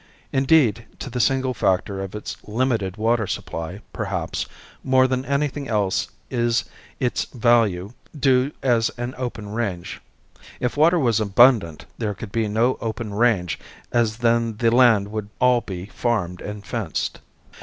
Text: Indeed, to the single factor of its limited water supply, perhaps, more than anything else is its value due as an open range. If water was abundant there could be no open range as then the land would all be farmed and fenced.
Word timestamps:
Indeed, 0.33 0.85
to 0.97 1.11
the 1.11 1.19
single 1.19 1.53
factor 1.53 2.01
of 2.01 2.15
its 2.15 2.35
limited 2.47 2.97
water 2.97 3.27
supply, 3.27 3.81
perhaps, 3.93 4.47
more 4.83 5.05
than 5.07 5.23
anything 5.25 5.67
else 5.67 6.07
is 6.31 6.65
its 6.99 7.25
value 7.25 7.93
due 8.19 8.51
as 8.63 8.89
an 8.97 9.13
open 9.15 9.49
range. 9.51 10.01
If 10.59 10.75
water 10.75 10.97
was 10.97 11.19
abundant 11.19 11.85
there 11.99 12.15
could 12.15 12.31
be 12.31 12.47
no 12.47 12.79
open 12.81 13.13
range 13.13 13.59
as 13.91 14.17
then 14.17 14.57
the 14.57 14.71
land 14.75 15.09
would 15.11 15.29
all 15.39 15.61
be 15.61 15.85
farmed 15.85 16.41
and 16.41 16.65
fenced. 16.65 17.19